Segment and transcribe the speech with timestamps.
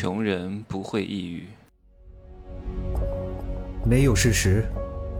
[0.00, 1.46] 穷人不会抑郁。
[3.84, 4.64] 没有事实，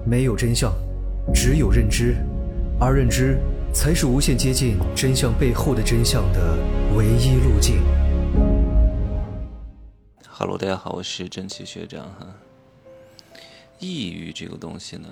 [0.06, 0.72] 没有真相，
[1.34, 2.17] 只有认知，
[2.80, 3.38] 而认知
[3.74, 6.56] 才是无限接近真相背后的真相的
[6.96, 7.82] 唯一路径。
[10.27, 12.27] Hello，大家好，我是真奇学长哈。
[13.81, 15.07] 抑郁这个东西呢，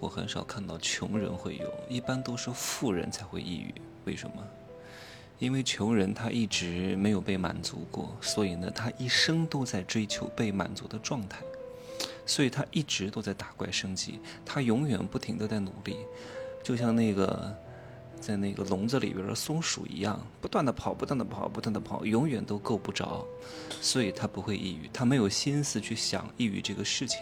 [0.00, 3.72] 我很少看到穷人会有，一般都是富人才会抑郁。
[4.04, 4.44] 为什么？
[5.38, 11.38] 因为穷人他一直没有被满足过，所以呢，他一生都在追求被满足的状态，
[12.26, 15.98] 所以他一直都在打怪升级，他永远不停的在努力，
[16.64, 17.56] 就像那个
[18.20, 23.24] 在那个笼子里边的松鼠一样，不断的跑，不断的跑，不断的跑，永远都够不着，
[23.80, 27.20] 所以他不会抑郁，他没有心思去想抑郁这个事情。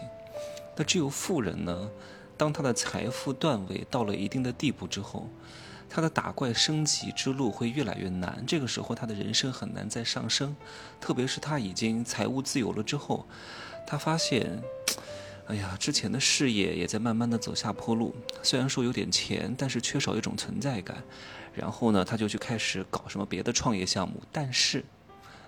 [0.75, 1.87] 那只有富人呢，
[2.35, 5.29] 当他的财富段位到了一定的地步之后。
[5.89, 10.55] 他的打怪升级之路会越来越难，这个时候他的人生很难再上升，
[10.99, 13.25] 特别是他已经财务自由了之后，
[13.87, 14.61] 他发现，
[15.47, 21.01] 哎呀，之前的事业也在慢慢的走下坡路，虽然说有点钱，但是缺少一种存在感，
[21.53, 24.83] 然后呢，他就去开始搞什么别的创业项目，但是，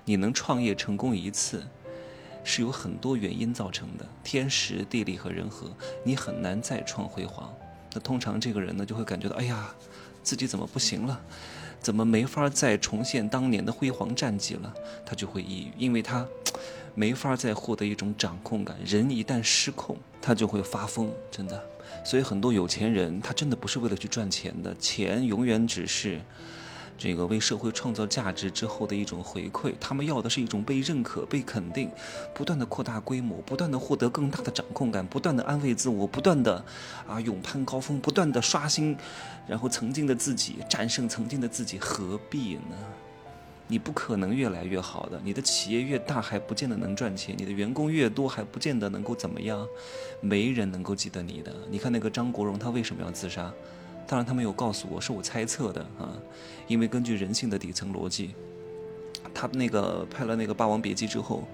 [0.06, 1.68] 你能创业成功一次，
[2.46, 5.70] 是有很多原因造成的，天时地利和人和，
[6.04, 7.54] 你很难再创辉煌，
[7.94, 9.76] 那通常这个人呢就会感觉到，哎呀。
[10.24, 11.20] 自己怎么不行了？
[11.82, 14.74] 怎么没法再重现当年的辉煌战绩了？
[15.06, 16.28] 他就会抑郁，因为他
[16.94, 18.76] 没法再获得一种掌控感。
[18.84, 21.64] 人一旦失控，他就会发疯，真的。
[22.04, 26.20] 所以很多有钱人，他真的不是为了去赚钱的，钱永远只是。
[27.00, 31.90] 这个为社会创造价值之后的一种回馈，他们要的是一种被认可、被肯定，
[32.36, 36.62] 不断的扩大规模，不断的获得更大的掌控感，不断的安慰自我，不断的
[37.08, 38.98] 啊勇攀高峰，不断的刷新，
[39.48, 42.76] 然后曾经的自己战胜曾经的自己，何必呢？
[43.72, 49.66] 你不可能越来越好的，你的企业越大还不见得能赚钱，你的员工越多还不见得能够怎么样，
[50.20, 51.54] 没人能够记得你的。
[51.70, 53.54] 你看那个张国荣，他为什么要自杀？
[54.10, 56.18] 当然，他没有告诉我，是我猜测的啊。
[56.68, 58.34] 因为根据人性的底层逻辑，
[59.36, 61.48] 他那个拍了那个《霸王别姬》之后，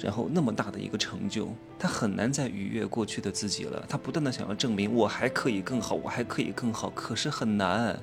[0.00, 3.84] 然后那么大的一个成就，他很难再逾越过去的自己了。
[3.86, 8.00] 他不断的想要证明我还可以更好，我还可以更好，可是很难。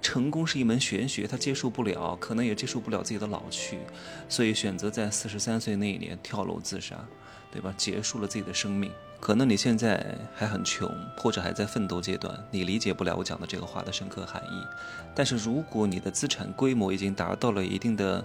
[0.00, 3.78] 成功是一门玄学，他接受不了，可能也接受不了自己的老去，
[4.26, 6.96] 所以选择在四十三岁那一年跳楼自杀，
[7.52, 7.74] 对吧？
[7.76, 8.90] 结束了自己的生命。
[9.26, 10.88] 可能你现在还很穷，
[11.18, 14.64] 或者还在奋斗阶段，你理解不了我讲的这个话的深刻含义。
[15.16, 18.24] 但是如果你的资产规模已经达到了一定的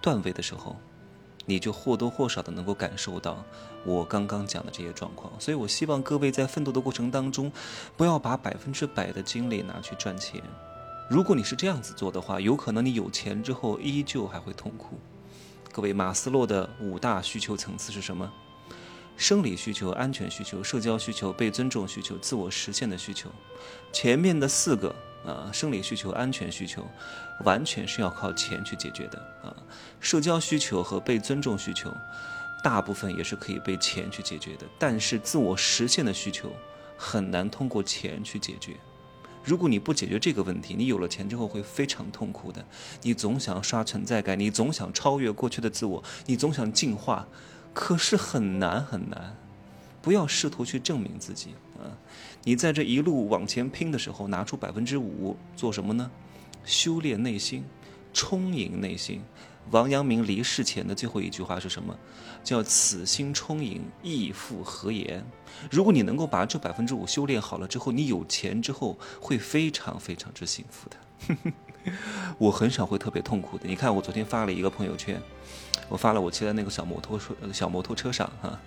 [0.00, 0.74] 段位的时候，
[1.44, 3.44] 你就或多或少的能够感受到
[3.84, 5.30] 我刚刚讲的这些状况。
[5.38, 7.52] 所以我希望各位在奋斗的过程当中，
[7.94, 10.42] 不要把百分之百的精力拿去赚钱。
[11.10, 14.98] 如果你是这样子做的话，有可能你有钱之后依旧还会痛苦。
[15.70, 18.32] 各位，马斯洛的五大需求层次是什么？
[19.18, 23.28] 生理需求、安全需求、社交需求、被尊重需求、自我实现的需求，
[23.92, 24.94] 前面的四个
[25.26, 26.86] 啊，生理需求、安全需求，
[27.44, 29.54] 完全是要靠钱去解决的啊。
[29.98, 31.92] 社交需求和被尊重需求，
[32.62, 34.64] 大部分也是可以被钱去解决的。
[34.78, 36.52] 但是自我实现的需求
[36.96, 38.76] 很难通过钱去解决。
[39.42, 42.64] 如果你不解决这个问题，你有了钱之后会非常痛苦的。
[43.02, 47.26] 你总想刷存在感，你总想超越过去的自我，你总想进化。
[47.80, 49.36] 可是很难很难，
[50.02, 51.86] 不要试图去证明自己啊！
[52.42, 56.10] 你在这一路往前拼的时候，拿出百分之五做什么呢？
[56.64, 57.64] 修炼内心，
[58.12, 59.22] 充盈内心。
[59.70, 61.96] 王阳明离世前的最后一句话是什么？
[62.42, 65.24] 叫“此心充盈，亦复何言”。
[65.70, 71.52] 如果你能够把这百分之五修炼好了之后，你有钱之后会非常非常之幸福的。
[72.38, 73.68] 我很少会特别痛苦的。
[73.68, 75.20] 你看，我昨天发了一个朋友圈。
[75.88, 78.60] 我发了我骑在那个小摩托车小摩托车上哈，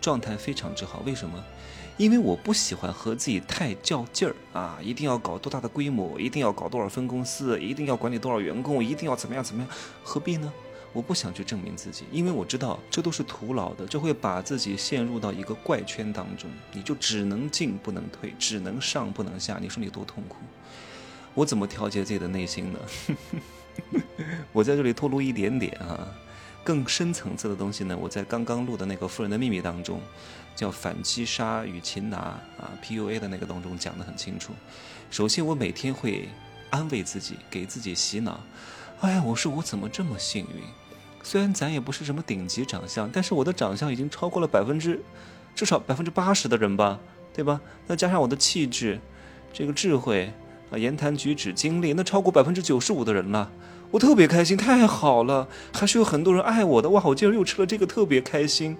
[0.00, 1.02] 状态非常之好。
[1.04, 1.42] 为什么？
[1.96, 4.78] 因为我不喜欢和自己太较劲儿啊！
[4.80, 9.68] 一定要搞多大的规模，一定要搞多少分公司，一定要管理多少员工，一定要怎么样怎么样？
[10.04, 10.52] 何必呢？
[10.92, 16.48] 我不想去证明自己，因为我知道这都是徒劳的，这会把自己陷入到一个怪圈当中。
[16.72, 19.58] 你就只能进不能退，只能上不能下。
[19.60, 20.36] 你说你多痛苦？
[21.38, 22.78] 我怎么调节自己的内心呢？
[24.52, 26.08] 我在这里透露一点点啊。
[26.64, 27.96] 更深层次的东西呢？
[27.96, 30.02] 我在刚刚录的那个《富人的秘密》当中，
[30.54, 34.52] 叫反击杀与擒拿啊，PUA 的那个当中讲得很清楚。
[35.10, 36.28] 首先，我每天会
[36.70, 38.40] 安慰自己，给自己洗脑。
[39.00, 40.62] 哎呀，我说我怎么这么幸运？
[41.22, 45.00] 虽然咱也不是什么顶级长相，但是我的长相已经超过了百分之
[45.54, 46.98] 至少百分之八十的人吧，
[47.32, 47.60] 对吧？
[47.86, 49.00] 再加上我的气质、
[49.54, 50.30] 这个智慧
[50.70, 53.50] 啊、言谈举止、经历，那超过百分之九十五的人了。
[53.90, 57.02] 我特别开心，太好了，还是有很多人爱我的哇！
[57.06, 58.76] 我今儿又吃了这个，特别开心，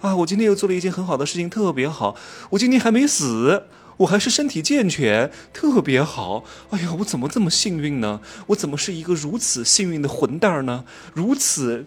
[0.00, 0.14] 啊！
[0.14, 2.14] 我今天又做了一件很好的事情，特别好。
[2.50, 3.64] 我今天还没死，
[3.96, 6.44] 我还是身体健全，特别好。
[6.70, 8.20] 哎呀，我怎么这么幸运呢？
[8.46, 10.84] 我怎么是一个如此幸运的混蛋呢？
[11.12, 11.86] 如此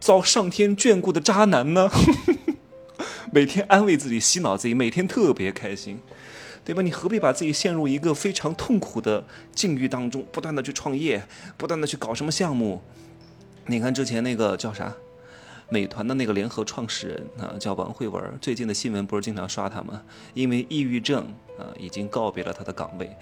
[0.00, 1.90] 遭上天眷顾的渣男呢？
[3.30, 5.98] 每天安慰自己，洗脑自己，每天特别开心。
[6.64, 6.80] 对吧？
[6.80, 9.22] 你何必把自己陷入一个非常痛苦的
[9.54, 11.22] 境遇当中，不断的去创业，
[11.56, 12.80] 不断的去搞什么项目？
[13.66, 14.94] 你看之前那个叫啥，
[15.68, 18.22] 美团的那个联合创始人啊，叫王慧文。
[18.40, 20.02] 最近的新闻不是经常刷他吗？
[20.32, 21.24] 因为抑郁症
[21.58, 23.14] 啊，已经告别了他的岗位。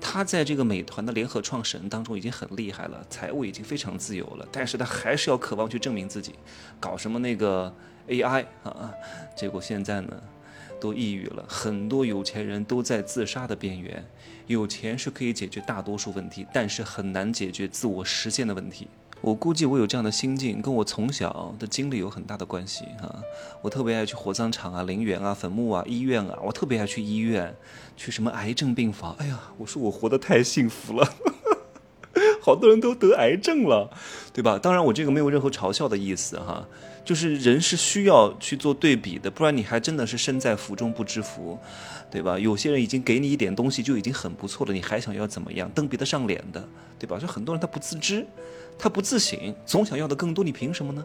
[0.00, 6.34] 他在这个美团的联合创始人当中已经很厉害了，财务已经非常自由了，但是他还是要渴望去证明自己，
[6.78, 7.74] 搞什么那个
[8.06, 8.94] AI 啊？
[9.36, 10.22] 结果现在呢？
[10.80, 14.04] 都抑郁了，很多有钱人都在自杀的边缘。
[14.46, 18.88] 有钱是可以解决大多数问题，但是很难解决自我实现的问题。
[19.20, 23.20] 我估计我有这样的心境，跟我从小的经历有很大的关系啊。
[23.60, 27.52] 我特别爱去火葬场啊、陵园啊、坟墓啊、医院啊，我特别爱去医院，
[27.96, 29.16] 去什么癌症病房。
[29.18, 31.06] 哎呀，我说我活得太幸福了，
[32.48, 33.90] 好多人都得癌症了，
[34.32, 34.58] 对吧？
[34.58, 36.66] 当然，我这个没有任何嘲笑的意思哈。
[37.04, 41.58] 就是人是需要去做对比的，不然你还真的是身在福中不知福，
[42.10, 42.38] 对吧？
[42.38, 45.70] 有些人已经给你一点东西就已经很不错了，你还想要怎么样？
[45.74, 46.66] 蹬鼻子上脸的，
[46.98, 47.18] 对吧？
[47.18, 48.26] 就很多人他不自知，
[48.78, 51.04] 他不自省，总想要的更多，你凭什么呢？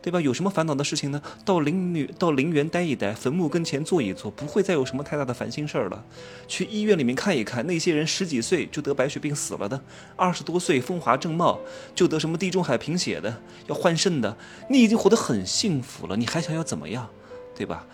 [0.00, 0.20] 对吧？
[0.20, 1.20] 有什么烦恼的事情呢？
[1.44, 6.04] 到陵女到陵园待一待，坟墓跟前坐一坐，不会再有什么太大的烦心事儿了。
[6.46, 9.80] 去医院里面看一看，那些人十几岁就得白血病死了的，
[10.16, 11.60] 二十多岁风华正茂
[11.94, 14.36] 就得什么地中海贫血的，要换肾的，
[14.70, 17.08] 你已经活得很幸福了，你还想要怎么样？
[17.56, 17.84] 对吧？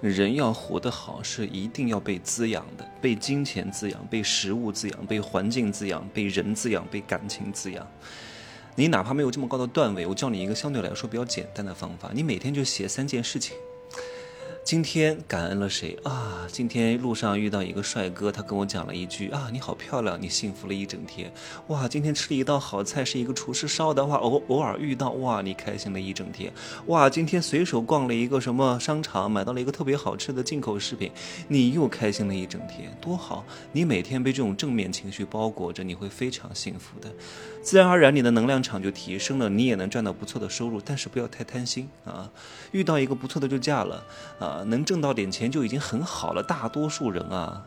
[0.00, 7.86] 人要活得好，是一定要被滋养的，被金钱滋养，被食物滋养，被环境滋养，被人滋养，被感情滋养。
[8.76, 13.56] 你哪怕没有这么高的段位，我教你一个相对来说比较简单的方法，你每天就写三件事情。
[14.64, 16.46] 今天感恩了谁啊？
[16.50, 21.30] 今天路上遇到一个帅哥，他跟我讲了一句啊，你好漂亮，你幸福了一整天。
[21.66, 26.50] 哇，今天吃了一道好菜，是一个厨师烧的话，偶偶尔遇到哇，你开心了一整天。
[26.86, 31.12] 哇，今天随手逛了一个什么商场，买到了一个特别好吃的进口食品，
[31.46, 33.44] 你又开心了一整天，多好！
[33.70, 37.12] 你每天被这种正面情绪包裹着，你会非常幸福的，
[37.62, 40.80] 自然而然你的能量场就提升了，你也能赚到不错的收入。
[40.82, 42.30] 但是不要太贪心啊，
[42.72, 44.02] 遇到一个不错的就嫁了
[44.38, 46.42] 啊能挣到点钱就已经很好了。
[46.42, 47.62] 大多数人啊，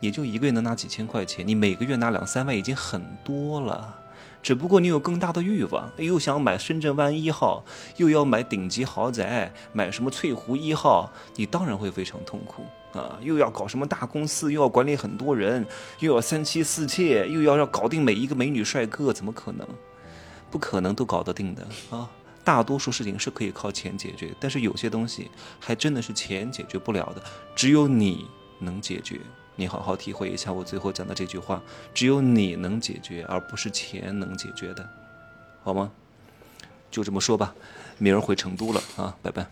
[0.00, 3.94] 也就一个月能拿几千块钱，你每个月拿两三万已经很多了。
[4.40, 7.64] 只不过你有更大的欲望，又想买深圳湾一号，
[7.96, 12.62] 又要买顶级豪宅，买什么翠湖一号，你当然会非常痛苦
[12.96, 13.18] 啊！
[13.20, 15.66] 又要搞什么大公司，又要管理很多人，
[15.98, 19.66] 又要三妻四妾，又要要搞定每一个美女帅哥，怎么可能？
[20.50, 22.08] 不可能都搞得定的啊！
[22.48, 25.30] 大多数事情是可以靠钱解决，但是有些东西
[25.60, 27.22] 还真的是钱解决不了的，
[27.54, 28.26] 只有你
[28.58, 29.20] 能解决。
[29.54, 31.62] 你好好体会一下我最后讲的这句话：
[31.92, 34.88] 只有你能解决，而不是钱能解决的，
[35.62, 35.92] 好吗？
[36.90, 37.54] 就这么说吧，
[37.98, 39.46] 明儿回成都了啊，拜拜。